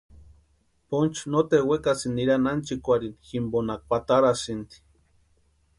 Ponchu 0.89 1.23
noteru 1.31 1.65
wekasïnti 1.71 2.15
nirani 2.17 2.49
ánchikwarhini 2.53 3.19
jimponha 3.27 3.75
kwatarasïnti. 3.85 4.77